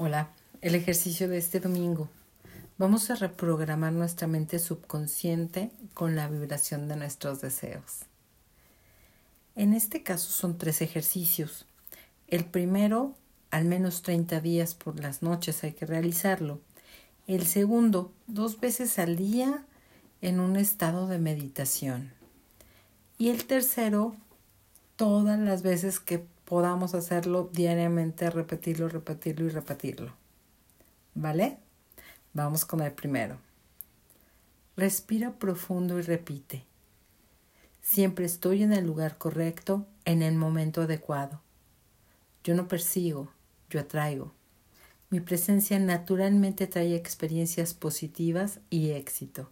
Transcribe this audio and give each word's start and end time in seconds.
Hola, 0.00 0.30
el 0.60 0.76
ejercicio 0.76 1.28
de 1.28 1.38
este 1.38 1.58
domingo. 1.58 2.08
Vamos 2.78 3.10
a 3.10 3.16
reprogramar 3.16 3.92
nuestra 3.92 4.28
mente 4.28 4.60
subconsciente 4.60 5.72
con 5.92 6.14
la 6.14 6.28
vibración 6.28 6.86
de 6.86 6.94
nuestros 6.94 7.40
deseos. 7.40 8.02
En 9.56 9.74
este 9.74 10.04
caso 10.04 10.30
son 10.30 10.56
tres 10.56 10.82
ejercicios. 10.82 11.66
El 12.28 12.44
primero, 12.44 13.16
al 13.50 13.64
menos 13.64 14.02
30 14.02 14.40
días 14.40 14.76
por 14.76 15.00
las 15.00 15.20
noches 15.20 15.64
hay 15.64 15.72
que 15.72 15.84
realizarlo. 15.84 16.60
El 17.26 17.44
segundo, 17.44 18.12
dos 18.28 18.60
veces 18.60 19.00
al 19.00 19.16
día 19.16 19.64
en 20.20 20.38
un 20.38 20.54
estado 20.54 21.08
de 21.08 21.18
meditación. 21.18 22.12
Y 23.18 23.30
el 23.30 23.46
tercero, 23.46 24.14
todas 24.94 25.40
las 25.40 25.62
veces 25.62 25.98
que 25.98 26.24
podamos 26.48 26.94
hacerlo 26.94 27.50
diariamente, 27.52 28.30
repetirlo, 28.30 28.88
repetirlo 28.88 29.44
y 29.44 29.50
repetirlo. 29.50 30.14
¿Vale? 31.14 31.58
Vamos 32.32 32.64
con 32.64 32.80
el 32.80 32.92
primero. 32.92 33.36
Respira 34.74 35.32
profundo 35.32 35.98
y 35.98 36.02
repite. 36.02 36.64
Siempre 37.82 38.24
estoy 38.24 38.62
en 38.62 38.72
el 38.72 38.86
lugar 38.86 39.18
correcto, 39.18 39.86
en 40.06 40.22
el 40.22 40.36
momento 40.36 40.80
adecuado. 40.80 41.42
Yo 42.44 42.54
no 42.54 42.66
persigo, 42.66 43.30
yo 43.68 43.80
atraigo. 43.80 44.32
Mi 45.10 45.20
presencia 45.20 45.78
naturalmente 45.78 46.66
trae 46.66 46.96
experiencias 46.96 47.74
positivas 47.74 48.60
y 48.70 48.92
éxito. 48.92 49.50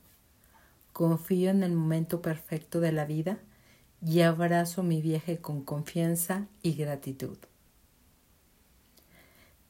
Confío 0.95 1.51
en 1.51 1.62
el 1.62 1.73
momento 1.73 2.23
perfecto 2.23 2.80
de 2.80 2.92
la 2.92 3.04
vida 3.04 3.38
y 4.05 4.20
abrazo 4.20 4.82
mi 4.82 5.00
viaje 5.00 5.38
con 5.38 5.62
confianza 5.62 6.46
y 6.62 6.74
gratitud. 6.74 7.38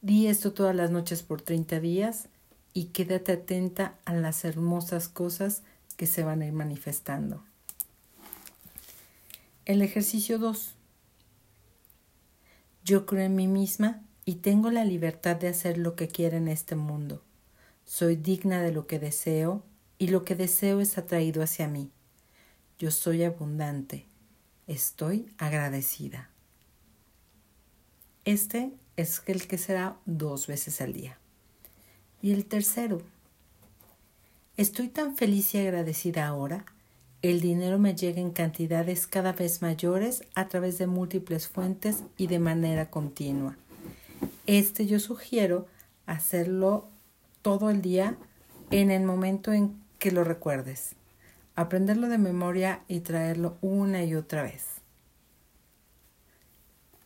Di 0.02 0.26
esto 0.26 0.52
todas 0.52 0.74
las 0.74 0.90
noches 0.90 1.22
por 1.22 1.42
30 1.42 1.80
días 1.80 2.28
y 2.72 2.86
quédate 2.86 3.32
atenta 3.32 3.96
a 4.04 4.14
las 4.14 4.45
hermosas 4.45 5.09
cosas 5.09 5.62
que 5.96 6.06
se 6.06 6.23
van 6.23 6.42
a 6.42 6.46
ir 6.46 6.52
manifestando. 6.52 7.42
El 9.64 9.82
ejercicio 9.82 10.38
2. 10.38 10.74
Yo 12.84 13.06
creo 13.06 13.24
en 13.24 13.34
mí 13.34 13.48
misma 13.48 14.02
y 14.24 14.36
tengo 14.36 14.70
la 14.70 14.84
libertad 14.84 15.36
de 15.36 15.48
hacer 15.48 15.79
lo 15.79 15.96
que 15.96 16.08
quiera 16.08 16.36
en 16.36 16.48
este 16.48 16.76
mundo. 16.76 17.23
Soy 17.84 18.16
digna 18.16 18.62
de 18.62 18.73
lo 18.73 18.86
que 18.86 18.98
deseo 18.98 19.64
y 19.98 20.08
lo 20.08 20.24
que 20.24 20.36
deseo 20.36 20.80
es 20.80 20.98
atraído 20.98 21.42
hacia 21.42 21.68
mí. 21.68 21.90
Yo 22.79 22.90
soy 22.90 23.24
abundante 23.24 24.06
Estoy 24.66 25.32
agradecida. 25.38 26.28
Este 28.24 28.73
es 28.96 29.23
el 29.26 29.46
que 29.46 29.58
será 29.58 29.96
dos 30.06 30.48
veces 30.48 30.80
al 30.80 30.92
día. 30.92 31.18
Y 32.20 32.32
el 32.32 32.46
tercero, 32.46 33.00
estoy 34.56 34.88
tan 34.88 35.16
feliz 35.16 35.54
y 35.54 35.58
agradecida 35.58 36.26
ahora. 36.26 36.64
El 37.23 37.40
dinero 37.40 37.78
me 37.78 37.95
llega 37.95 38.20
en 38.20 38.32
cantidades 38.32 39.06
cada 39.06 39.32
vez 39.32 39.62
mayores 39.62 40.24
a 40.34 40.48
través 40.48 40.78
de 40.78 40.88
múltiples 40.88 41.46
fuentes 41.46 42.02
y 42.16 42.26
de 42.26 42.40
manera 42.40 42.90
continua. 42.90 43.56
Este 44.46 44.86
yo 44.86 44.98
sugiero 44.98 45.68
hacerlo 46.06 46.88
todo 47.40 47.70
el 47.70 47.82
día 47.82 48.16
en 48.73 48.90
el 48.90 49.04
momento 49.04 49.52
en 49.52 49.80
que 50.01 50.10
lo 50.10 50.24
recuerdes 50.24 50.96
aprenderlo 51.57 52.09
de 52.09 52.18
memoria 52.18 52.82
y 52.87 53.01
traerlo 53.01 53.57
una 53.62 54.04
y 54.04 54.15
otra 54.15 54.43
vez. 54.43 54.76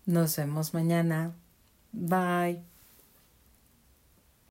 Nos 0.07 0.37
vemos 0.37 0.75
mañana. 0.75 1.33
Bye. 1.93 2.70